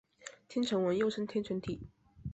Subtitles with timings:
[0.49, 1.79] 天城文又称天城体。